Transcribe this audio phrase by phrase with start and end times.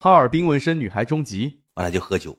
[0.00, 2.38] 哈尔滨纹身女孩终极，完了就喝酒。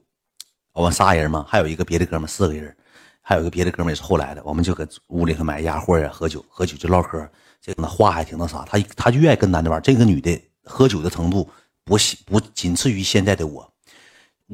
[0.72, 2.74] 我们仨人嘛，还有一个别的哥们，四个人，
[3.20, 4.42] 还有一个别的哥们也是后来的。
[4.46, 7.30] 我们就搁屋里头买鸭货呀，喝酒，喝酒就唠嗑。
[7.62, 9.82] 这个话还挺那啥，他他就愿意跟男的玩。
[9.82, 11.50] 这个女的喝酒的程度
[11.84, 13.70] 不不仅次于现在的我，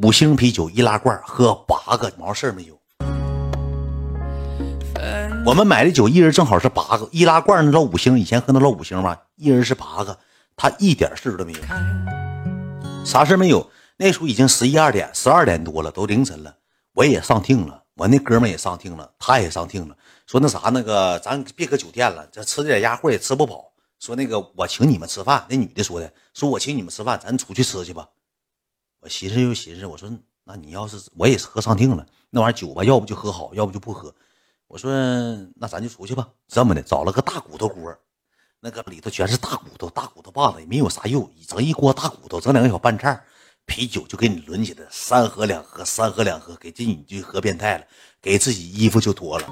[0.02, 2.82] 五星啤酒易拉罐喝八个毛事没有。
[5.46, 10.18] 我们买的酒一人正好是八个，易拉罐那老五星，以前喝那老五星嘛，一人是八个，
[10.56, 11.60] 他一点事都没有，
[13.06, 13.70] 啥事没有。
[13.98, 16.58] 那时候已经十一二点，十二点多了，都凌晨了，
[16.94, 23.72] 我也上听了，我那哥们也上听了，他也上听了，说那啥，那个咱别搁酒店了，这吃点鸭货也吃不饱。
[24.00, 28.10] 说那个我请你们吃饭，那女的说的，说我请你们吃饭，咱出去吃去吧。
[29.00, 30.12] 我寻思又寻思，我说
[30.44, 34.14] 那你要是我也是喝上听了，那玩意儿酒吧，要不就喝好，要不就不喝。
[34.68, 34.92] 我说
[35.56, 36.28] 那咱就出去吧。
[36.48, 37.96] 这么的，找了个大骨头锅，
[38.66, 43.24] 那个里头全是大骨头，大骨头棒子也没有啥肉，整一锅大骨头，整两个小拌菜。
[43.68, 47.86] 啤酒就给你抡起来，三喝两喝，三喝两喝，给这女就喝变态了，
[48.20, 49.48] 给自己衣服就脱了，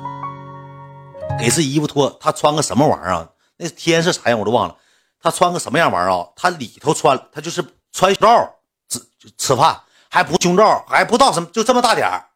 [1.39, 3.29] 给自己衣服脱，他穿个什么玩意儿啊？
[3.57, 4.75] 那天是啥样我都忘了，
[5.21, 6.27] 他穿个什么样玩意儿啊？
[6.35, 8.55] 他里头穿，他就是穿胸罩
[8.89, 8.99] 吃
[9.37, 12.29] 吃饭，还不胸罩，还不到什么，就这么大点儿。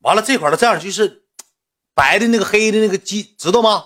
[0.00, 1.26] 完了这块儿这样就是
[1.94, 3.84] 白的那个黑的那个鸡，知道吗？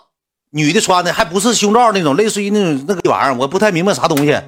[0.50, 4.38] 女的穿的还不是胸罩那种，类似于那种那个玩意儿，我不太明白啥东西。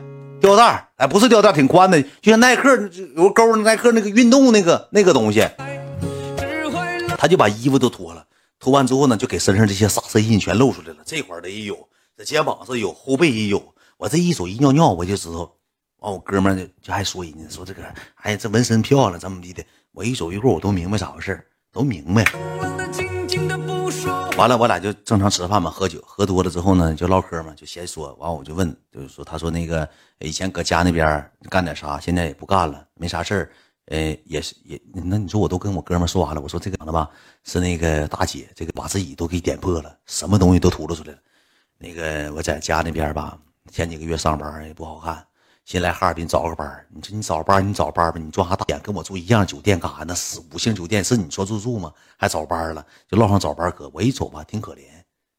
[0.41, 2.75] 吊带儿哎，不是吊带挺宽的，就像耐克
[3.15, 5.47] 有个钩耐克那个运动那个那个东西，
[7.19, 8.25] 他就把衣服都脱了，
[8.59, 10.97] 脱完之后呢，就给身上这些杀色印全露出来了。
[11.05, 11.77] 这块儿的也有，
[12.17, 13.63] 这肩膀上有，后背也有。
[13.99, 15.53] 我这一走一尿尿，我就知道。
[15.99, 17.83] 完，我哥们就就还说人家说这个，
[18.15, 19.63] 哎呀，这纹身漂亮，怎么地的？
[19.93, 21.39] 我一走一过，我都明白咋回事
[21.71, 22.25] 都明白。
[24.41, 28.15] 完了，我俩就正常吃饭嘛，喝酒，喝多了之后呢，就唠嗑嘛，就先说。
[28.15, 29.87] 完，我就问，就是说，他说那个
[30.21, 33.53] 以前搁家那边干点啥，现在也不干了，没啥事儿。
[33.89, 37.11] 呃，也是也，那你说我都跟我哥们说完了，我说这个的吧，
[37.45, 41.19] 是那个大姐，这个把自己都给点破了，什么东西都吐露出来了。
[41.77, 43.37] 那个我在家那边吧，
[43.71, 45.23] 前几个月上班也不好看。
[45.65, 48.81] 先来哈尔滨找个班你说你找班你找班吧，你赚啥大钱？
[48.81, 50.03] 跟我住一样酒店干啥？
[50.05, 51.93] 呢是五星酒店，是你说住住吗？
[52.17, 52.85] 还找班了？
[53.09, 54.81] 就唠上找班哥，我一走吧，挺可怜。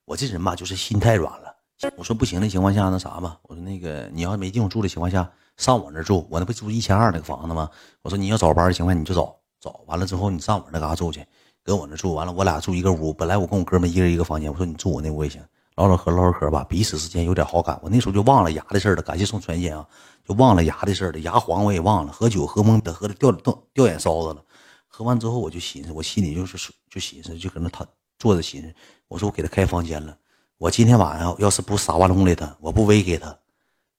[0.06, 1.54] 我这人吧，就是心太软了。
[1.98, 7.70] 我说不行的情况下，那啥吧，我说那个你要没地方住的情况下，上我那住，我那不住一千二那个房子吗？
[8.02, 11.26] 我说你要找班的情况下，你就找找完了之后，你上我那嘎住去，
[11.64, 13.12] 搁我那住完了，我俩住一个屋。
[13.12, 15.42] 本来我跟我哥们一人一个房间，我说你住我那屋也行。
[15.88, 17.80] 唠唠嗑，唠唠嗑吧，彼此之间有点好感。
[17.82, 19.88] 我那时候就忘了牙的事了，感谢送传线啊，
[20.28, 22.12] 就忘了牙的事了，牙黄我也忘了。
[22.12, 24.44] 喝酒喝懵的，喝的掉掉掉眼梢子了。
[24.88, 27.88] 喝完之后我就寻思，我心里就是就寻思，就搁那躺
[28.20, 28.74] 坐着寻思。
[29.08, 30.16] 我说我给他开房间了，
[30.58, 33.36] 我今天晚上要是不撒哇隆的他，我不喂给他，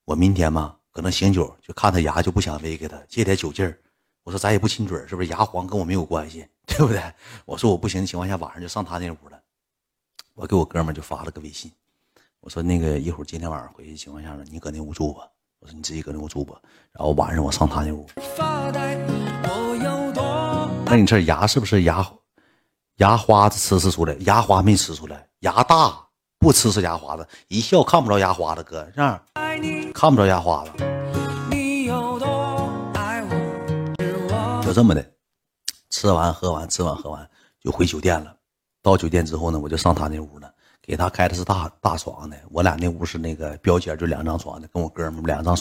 [0.05, 3.79] 我明天嘛搁那醒酒就看他牙就不想喂给他，借点酒劲儿。
[4.23, 5.29] 我说咱也不亲嘴，是不是？
[5.29, 7.03] 牙黄跟我没有关系，对不对？
[7.45, 9.42] 我说我不行的情况下，晚上就上他那屋了。
[10.35, 11.71] 我给我哥们就发了个微信，
[12.41, 15.29] 我说那个一会儿今天晚上回去情况下呢，你搁那屋住吧。
[15.61, 16.57] 我说你自己搁那屋住吧，
[16.91, 18.07] 然后晚上我上他那屋。
[20.87, 22.05] 那你这牙是不是牙
[22.97, 24.15] 牙花子呲呲出来？
[24.21, 25.95] 牙花没呲出来，牙大
[26.39, 29.23] 不呲呲牙花子，一笑看不着牙花子，哥这样
[29.95, 30.71] 看不着牙花子。
[34.65, 35.13] 就这么的，
[35.91, 37.29] 吃完喝完，吃完喝完
[37.61, 38.35] 就回酒店了。
[38.83, 42.37] 到酒店之后呢，我就上他那屋了，给他开的是大大床的。
[42.51, 45.57] 我俩那屋是那个标间，就两张床的，跟我哥们两张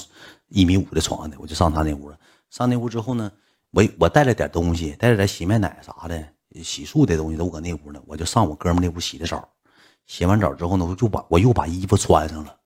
[0.47, 1.37] 一米五的床的。
[1.39, 2.17] 我就上他那屋了。
[2.49, 3.31] 上那屋之后呢，
[3.69, 6.27] 我我带了点东西，带了点洗面奶啥的，
[6.63, 8.01] 洗漱的东西都搁那屋呢。
[8.07, 9.47] 我就上我哥们那屋洗的澡。
[10.07, 12.57] 洗完澡之后呢，我就把我又把衣服穿上了，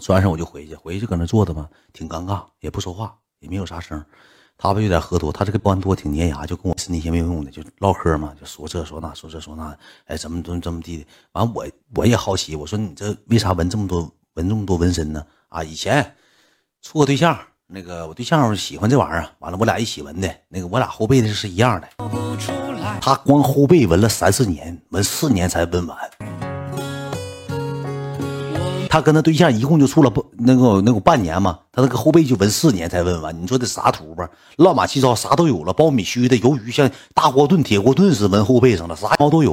[0.00, 4.04] 穿上我就回去，回去搁那坐着吧，挺尴尬，也不说话，也没有啥声。
[4.56, 9.76] 他不有点喝多，他这个班多挺粘牙，就跟我是那些没有用的，就唠嗑嘛，就说这说那，说这说那，
[10.06, 11.04] 哎，怎么怎么怎么地的。
[11.32, 15.24] 完我我也好奇，我说你这为啥纹这么多纹这么多纹身呢？
[15.48, 16.14] 啊，以前
[16.80, 21.88] 处过对象，那个我对象喜欢这玩意儿，完了我俩一起纹的，那个我俩后背的是一样的。
[23.00, 26.53] 他光后背纹了三四年，纹四年才纹完。
[28.94, 33.42] 他跟他对象一共就处了不那个那个半年嘛，他那个后背就纹四年才纹完。
[33.42, 34.30] 你说这啥图吧？
[34.58, 39.52] 乱码七糟，啥都有了，苞米须的、鱿鱼像大锅炖、铁锅炖似的纹后背上了，啥毛都有。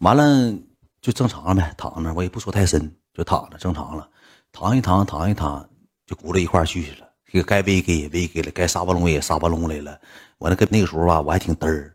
[0.00, 0.52] 完了
[1.00, 4.08] 就正常呗，躺着我也不说太深，就躺着正常了，
[4.50, 5.64] 躺一躺，躺一躺，
[6.04, 7.06] 就鼓到一块去去了。
[7.30, 9.96] 这个该喂给也喂给了，该撒巴龙也撒巴龙来了。
[10.38, 11.94] 我那个那个时候吧，我还挺嘚儿，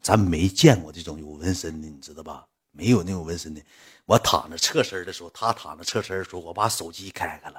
[0.00, 2.44] 咱没见过这种有纹身的，你知道吧？
[2.70, 3.60] 没有那种纹身的。
[4.06, 7.56] 我躺着侧身的时候，他躺着侧身的时候，我把手机开开了，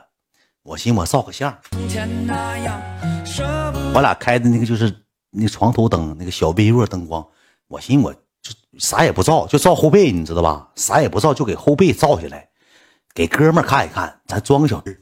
[0.61, 1.51] 我寻思我照个相。
[3.95, 4.95] 我俩开的那个就是
[5.31, 7.25] 那床头灯，那个小微弱灯光。
[7.67, 10.69] 我寻思我就啥也不照，就照后背，你知道吧？
[10.75, 12.47] 啥也不照，就给后背照下来，
[13.15, 15.01] 给哥们看一看，咱装个小日。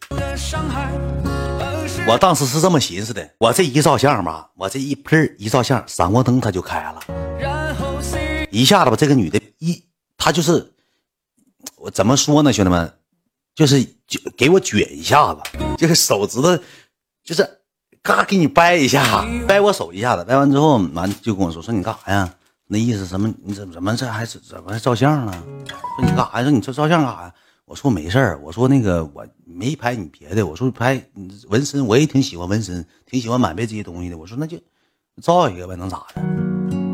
[2.08, 9.84] 我当时是这么寻思的，我这一照相吧，我这一喷一照相，闪光灯它就开了，一下子吧，这个女的一，
[10.18, 10.73] 她就是
[11.84, 12.94] 我怎么说呢，兄弟们，
[13.54, 15.42] 就是就给我卷一下子，
[15.78, 16.58] 就是手指头，
[17.26, 17.46] 就是
[18.02, 22.34] 嘎给你掰一下，掰我手一下子，掰完之后完就跟我说说你干啥呀？
[22.68, 23.28] 那意思什么？
[23.44, 25.44] 你怎么怎么这还怎么还照相呢？
[25.68, 26.42] 说你干啥？
[26.42, 27.34] 说你这照相干啥呀？
[27.66, 28.40] 我说没事儿。
[28.42, 30.48] 我说那个我没拍你别的。
[30.48, 31.06] 我说拍
[31.50, 34.18] 纹身，我也挺喜欢纹身，挺喜欢满背这些东西的。
[34.18, 34.58] 我说那就
[35.22, 36.43] 照一个呗，能咋的？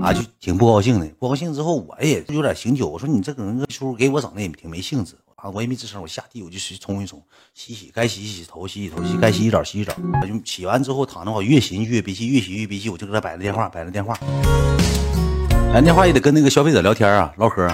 [0.01, 1.07] 啊，就挺不高兴的。
[1.19, 2.87] 不高兴之后，我也有点醒酒。
[2.87, 5.49] 我说你这个人叔给我整的也挺没兴致啊。
[5.49, 6.01] 我也没吱声。
[6.01, 7.21] 我下地我就去冲一冲，
[7.53, 9.93] 洗洗该洗洗头，洗洗头，洗该洗洗澡，洗洗澡。
[10.21, 12.89] 我就洗完之后躺着，我越寻越憋气，越洗越憋气。
[12.89, 14.17] 我就搁那摆着电话，摆着电话。
[15.73, 17.67] 打电话也得跟那个消费者聊天啊，唠嗑。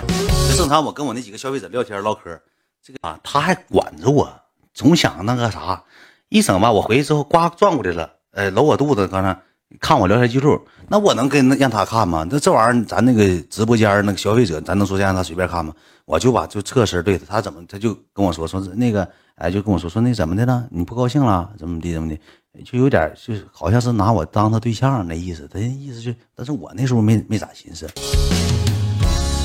[0.50, 2.40] 就正常我跟我那几个消费者聊天唠嗑，
[2.84, 4.30] 这个啊他还管着我，
[4.74, 5.84] 总想那个啥，
[6.30, 9.40] 一整吧，我回去之后呱转过来了，呃搂我肚子，刚才
[9.80, 12.26] 看我聊天记录，那我能跟让他看吗？
[12.30, 15.74] 那这玩意儿咱那个直播间那个消费者，咱能说让他随便看吗？
[16.06, 20.68] 我就把就侧身对他，怎么他就跟我说说那个哎就跟我说说那怎么的了？
[20.70, 21.50] 你不高兴了？
[21.58, 22.20] 怎么的怎么的？
[22.64, 27.86] 就有点，就是好像是拿我当他对象那意思，他意思就，但是我那时候没没咋寻思，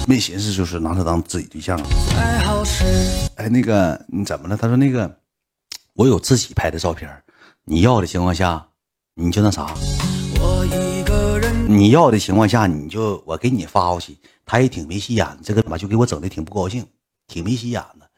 [0.06, 1.76] 没寻思就是拿他当自己对象。
[3.36, 4.56] 哎，那个你怎么了？
[4.56, 5.10] 他说那个
[5.94, 7.10] 我有自己拍的照片，
[7.64, 8.64] 你要的情况下，
[9.14, 9.74] 你就那啥，
[11.70, 14.18] 你要的情况下，你就我给你发过去。
[14.44, 16.84] 他也挺没心眼的，这个吧就给我整的挺不高兴，
[17.28, 18.10] 挺没心眼的。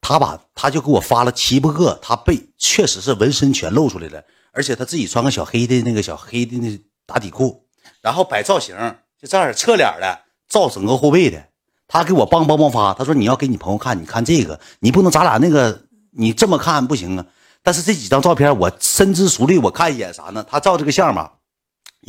[0.00, 7.66] 他把他就给我发了七八个，他被确实是纹身全露出来了，而且他自己穿个小黑的那个小黑的那打底裤，
[8.00, 8.74] 然后摆造型
[9.20, 10.18] 就这样侧脸的
[10.48, 11.44] 照整个后背的。
[11.86, 15.82] 他给我帮帮帮发，他说你要给你朋友看，你看这个，你不能咱俩那个
[16.12, 17.26] 你这么看不行啊。
[17.62, 20.42] 但是这几张照片我深知熟虑，我看一眼啥呢？
[20.48, 21.34] 他照这个相吧，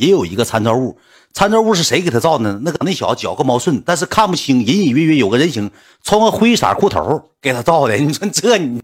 [0.00, 0.98] 也有一个参照物。
[1.32, 2.58] 参照物是谁给他照的？
[2.64, 5.70] 那个那小子脚个毛顺，但是看不清，隐隐约约有个人形，
[6.02, 7.94] 穿个灰色裤头给他照的。
[7.98, 8.82] 你说这你，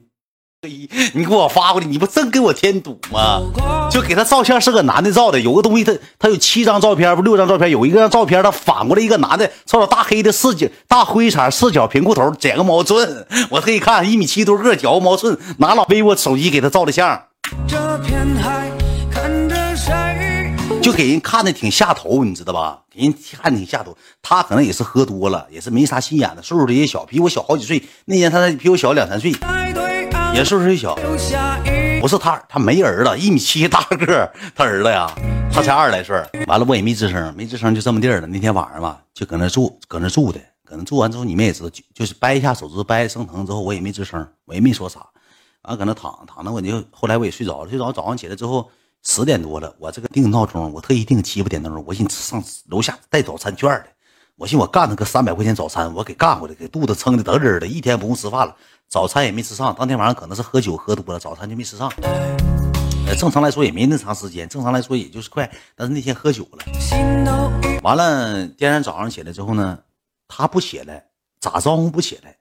[1.13, 3.43] 你给我发过来，你不正给我添堵吗？
[3.91, 17.21] 就给他照相是个男的照的，有个东西他他有七张照片不六张照片，有一个照片他反过来一个男的，穿着大黑的四角大灰色四角平裤头，剪个毛寸， 我特意看一米七多个，脚毛寸，拿老 vivo 手机给他照的相。
[17.67, 18.16] 这片？
[20.87, 22.81] 就给人看的挺下头，你知道吧？
[22.89, 23.93] 给人看挺下头。
[24.23, 27.83] 他可能也是喝多了，也是没啥心眼子，岁数也小，比我小好几岁。
[28.05, 29.33] 那年他才比我小两三岁，
[30.33, 30.95] 也岁数也小。
[32.01, 35.13] 不是他，他没儿子，一米七大个，他儿子呀，
[35.53, 36.15] 他才二十来岁。
[36.47, 38.27] 完了我也没吱声，没吱声就这么地儿了。
[38.29, 45.05] 那天晚上吧，就搁那住，搁那住的，搁那住完之后，你们也知道，就就是掰一下手指，掰生疼之后，我也没吱声，我也没说啥。
[45.63, 48.71] 完搁那躺躺着，我就后来我也睡着了，睡着早上起来之后。
[49.09, 51.83] 十点多了，我这个定闹钟，我特意定七八点钟。
[51.87, 53.87] 我寻思上楼下带早餐券的，
[54.35, 58.57] 我寻思我干他个三百块钱早餐，我给干回来，给肚子撑的得劲的，一天不用吃饭了，
[58.89, 59.73] 早餐也没吃上。
[59.79, 61.89] 当天晚上可能是喝酒喝多了，早餐就没吃上。
[63.17, 67.79] 正常来说也没那长时间，正常来说也就是快，但是那天喝酒了。
[67.85, 69.79] 完了，第二天早上起来之后呢，
[70.27, 71.07] 他不起来，
[71.39, 72.37] 咋招呼不起来？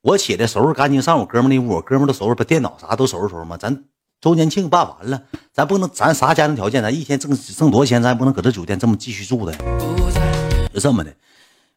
[0.00, 3.84] 我起来收拾干净，上我哥们那屋，我哥们都收拾，把电脑啥都收拾收拾嘛，咱。
[4.22, 5.20] 周年庆办完了，
[5.52, 9.52] 咱不能，咱啥家庭条件，咱一天挣挣多少钱，咱也不能搁这酒店这么继续住的，
[10.72, 11.12] 就这么的，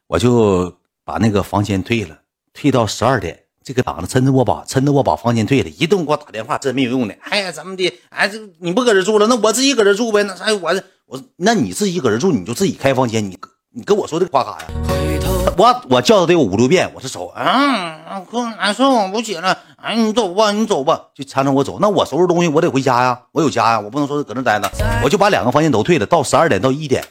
[0.06, 0.72] 我就
[1.04, 2.20] 把那个房间退了，
[2.54, 3.40] 退到十二点。
[3.64, 7.16] 这个档子抻着我把抻着我把房间退了，一顿给我打电话，真没有用的。
[7.22, 7.92] 哎呀，怎么的？
[8.10, 10.22] 哎，这你不搁这住了，那我自己搁这住呗。
[10.22, 13.36] 那哎，我我那你自己搁这住，你就自己开房间，你
[13.72, 15.15] 你跟我说这话干啥呀？
[15.56, 21.78] 我我叫他得有五六遍，我说走，啊，哥难受，我不起了，哎，你走吧，你走吧，就搀着我走。
[21.80, 24.70] 那我收拾东西，我得回家呀，我有家呀，我不能说搁那待着。
[25.02, 27.02] 我就把两个房间都退了，到十二点到一点，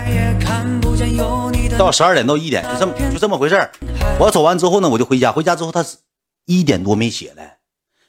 [1.77, 3.69] 到十二点到一点，就这么就这么回事
[4.19, 5.83] 我走完之后呢，我就回家，回家之后他
[6.45, 7.57] 一点多没起来，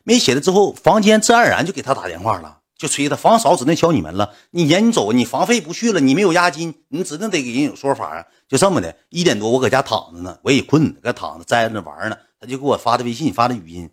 [0.05, 2.59] 没起来之后，房间自然而然就给他打电话了。
[2.79, 8.25] 就催他房嫂指定敲你门了，你撵你走，你房费不续了，你没有押金，你指定得给人有说法啊。
[8.49, 12.17] 就这么的，一点多我搁家躺着呢，我也困，搁躺着栽着那玩呢。
[12.39, 13.89] 他就给我发的微信，发的语音，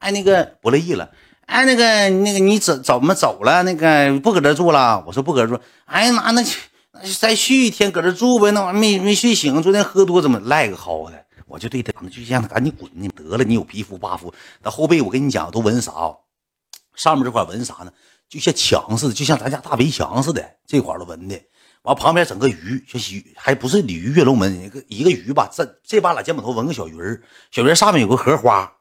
[0.00, 1.08] 哎，那个不乐意了，
[1.46, 3.62] 哎，那个那个你怎怎么走了？
[3.62, 5.04] 那个不搁这住了？
[5.06, 5.62] 我说不搁这住。
[5.84, 6.44] 哎，那那
[6.90, 8.50] 那再续一天搁这住呗？
[8.50, 11.24] 那玩意没没睡醒，昨天喝多怎么赖个好的？
[11.46, 14.32] 我就对他，就让他赶紧滚你得了，你有皮肤 buff，。
[14.64, 15.92] 那后背我跟你讲都纹啥？
[16.96, 17.92] 上面这块纹啥呢？
[18.28, 21.40] 就像墙似的，就像咱家大围墙似的，这块儿都纹的。
[21.82, 28.72] 完旁边整个鱼，像鱼，还不是鲤鱼跃龙门，一个一个鱼吧，这这把俩肩膀头纹个小鱼儿，小鱼儿上面有个荷花，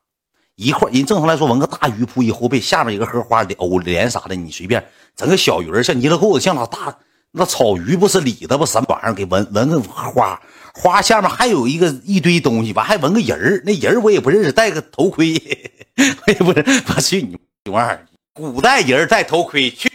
[0.55, 4.83] 一块人正常来说纹个大鱼铺一后背，下面一个荷花的藕莲啥的，你随便
[5.15, 6.97] 整个小鱼儿像泥乐够子，像老大
[7.31, 10.41] 那草鱼不是里的不什么玩意儿给纹纹个花，
[10.73, 15.35] 花下面还有一个一堆东西，完还纹个人儿，那人儿我也不认识，戴个头盔，
[16.25, 17.37] 我也不是，我去你
[17.71, 18.07] 玩意儿，
[18.37, 19.89] 古代人戴头盔，去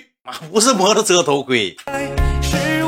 [0.50, 1.76] 不是摩托车头盔。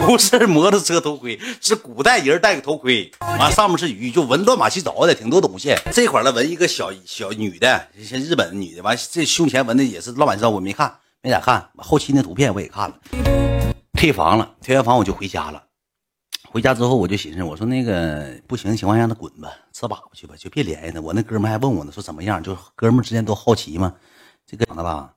[0.07, 5.77] 不是摩托车头盔，是古代人戴个头盔，完上面是鱼，就纹乱码七糟的，挺多东西。
[5.93, 10.91] 这块儿呢纹一个小小女的，像日本女的，完这胸前纹的也是乱码七糟，我没看，
[11.21, 11.69] 没咋看。
[11.77, 12.99] 后期那图片我也看了，
[13.93, 15.63] 退房了，退完房我就回家了。
[16.51, 21.01] 回家之后我就寻思，我说那个不行的情况下，那滚吧，吃粑粑去吧，就别联系他。
[21.03, 22.43] 我那哥们还问我呢，说怎么样？
[22.43, 23.93] 就哥们之间都好奇嘛。
[24.47, 25.13] 这个的吧，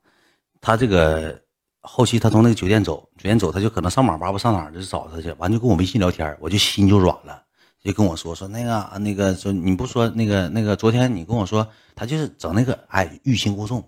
[0.66, 1.40] 他这个。
[1.88, 7.40] 后期他从那个酒店走，酒店走他就可能上网吧不上哪儿就找他去，完就跟我微信聊天，我就心就软了，
[7.80, 13.88] 就跟我说说那个那个说你不说那个那个昨天你跟我说他就是整那个哎欲擒故纵，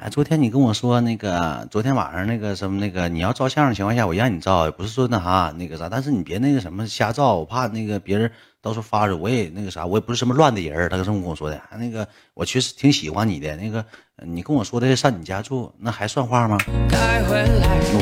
[0.00, 13.84] 哎昨天你跟我说那个昨天晚上那个什么那个你要照相的情况下我让你照，不是说那啥那个啥，但是你别那个什么瞎照，我怕那个别人到时候发着我也那个啥，我也不是什么乱的人，他这么跟我说的，那个我确实挺喜欢你的那个。
[14.24, 16.56] 你跟我说的上你家住，那还算话吗？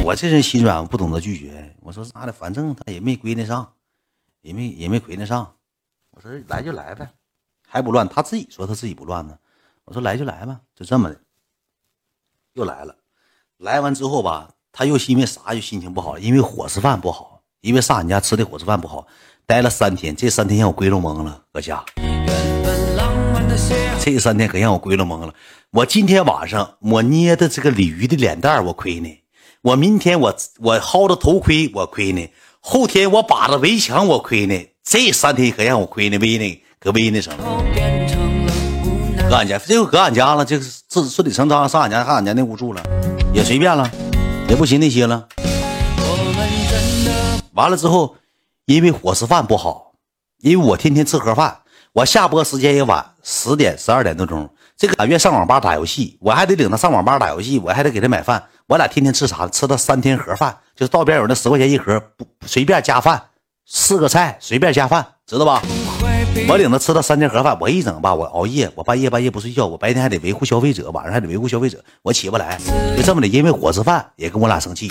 [0.04, 1.74] 我这人心软，不懂得拒绝。
[1.80, 3.72] 我说啥的，反正他也没归那上，
[4.42, 5.52] 也没也没亏那上。
[6.12, 7.08] 我说来就来呗，
[7.66, 8.08] 还不乱？
[8.08, 9.36] 他自己说他自己不乱呢。
[9.84, 11.20] 我说来就来吧，就这么的。
[12.58, 12.92] 又来了，
[13.58, 16.18] 来完之后吧，他又因为啥就心情不好？
[16.18, 19.06] 因为伙食饭不好，因为上俺家吃的伙食饭不好，
[19.46, 21.84] 待了三天，这三天让我归了懵了，搁家。
[24.00, 25.32] 这三天可让我归了懵了。
[25.70, 29.08] 我今天晚上我捏的这个鲤鱼的脸蛋我亏呢；
[29.62, 32.26] 我明天我我薅的头盔我亏呢；
[32.58, 34.66] 后天我把着围墙我亏呢。
[34.82, 37.67] 这三天可让我亏呢，微呢，可微那什么？
[39.28, 40.58] 搁俺家，这又搁俺家了，这
[40.90, 42.82] 顺顺理成章上俺家上俺家那屋住了，
[43.34, 43.90] 也随便了，
[44.48, 45.28] 也不寻那些了。
[47.52, 48.16] 完了之后，
[48.64, 49.92] 因为伙食饭不好，
[50.38, 51.58] 因为我天天吃盒饭。
[51.92, 54.48] 我下播时间也晚，十点十二点多钟。
[54.76, 58.42] 这个俺愿上网吧打游戏，我还得领他上网吧打游戏，我还得给他买饭。
[58.66, 59.46] 我俩天天吃啥？
[59.48, 63.20] 吃他三天盒饭，就是道边有那十块钱一盒，不随便加饭，
[63.66, 65.60] 四个菜随便加饭，知道吧？
[66.48, 72.58] 我领他吃了三天盒饭，我一整吧，我熬夜，我半夜半夜不睡觉，我白天还得维护消费者，晚上还得维护消费者，我起不来，
[72.96, 73.26] 就这么的。
[73.26, 74.90] 因为伙食饭也跟我俩生气，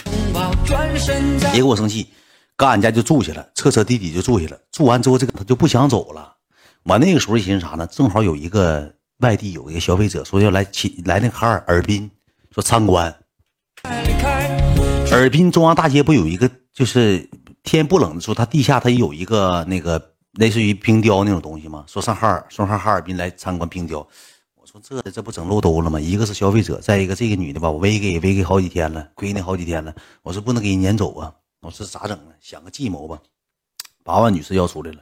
[1.53, 2.08] 也跟我生气，
[2.56, 4.60] 搁俺家就住下了，彻彻底底就住下了。
[4.72, 6.34] 住完之后，这个他就不想走了。
[6.84, 7.88] 我那个时候寻思啥呢？
[7.88, 12.10] 正好有一个外地有一个消费者说要来起来那哈尔尔滨，
[12.53, 13.15] 说参观。
[15.12, 17.27] 尔滨中央大街不有一个，就是
[17.63, 21.84] 天不冷的时候，它地下它有一个那个类似于冰雕那种东西吗？
[21.88, 24.00] 说上哈尔，上哈尔滨来参观冰雕。
[24.56, 26.00] 我说这这不整漏兜了吗？
[26.00, 29.94] 一个是消费者，再一个这个女的吧，我微给微给好几天了，亏你好几天了。
[30.22, 31.34] 我说不能给人撵走啊！
[31.62, 32.34] 我说咋整啊？
[32.39, 33.20] 想个计谋吧。
[34.03, 35.01] 八万女士要出来了，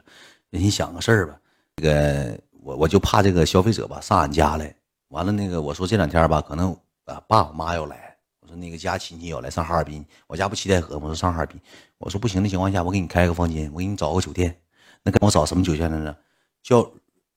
[0.50, 1.38] 你想个事儿吧。
[1.76, 4.74] 这个我我就怕这个消费者吧上俺家来，
[5.08, 11.02] 完了那个我说这两天吧可能啊爸我妈要来，我说那个家亲戚要来上哈尔滨，我家不七台河吗？
[11.04, 11.60] 我说上哈尔滨，
[11.98, 14.58] 我说不行的情况下我给你开个房间，我给你找个酒店，
[15.06, 16.16] 那给我找什么酒店来着？
[16.64, 16.84] 叫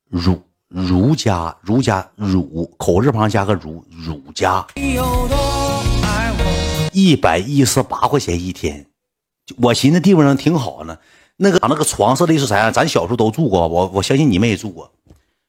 [0.10, 4.66] 儒儒家儒家儒口字旁加个儒儒家，
[6.92, 8.88] 一百一十八块钱一天，
[9.62, 10.98] 我寻思地方上挺好呢。
[11.38, 12.74] 那个那个床是类似啥样？
[12.74, 14.92] 咱小时候都住过，我我相信你们也住过。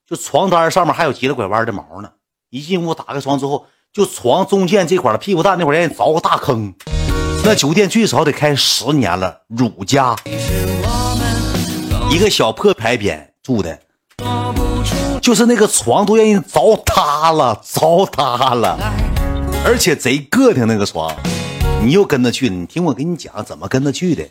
[0.06, 2.10] 就床单上面还有急了拐弯的毛呢。
[2.50, 6.74] 一进屋打开床之后，就床中间这块的屁股蛋那块儿让凿个大坑。
[7.42, 9.40] 那酒店最少得开十年了。
[9.48, 10.14] 汝家
[12.10, 13.78] 一个小破牌匾住的，
[15.22, 18.76] 就是那个床都让人凿塌了，凿塌了，
[19.64, 21.14] 而且贼硌挺那个床。
[21.80, 22.50] 你又跟他去？
[22.50, 24.24] 你听我给你讲怎么跟他去的。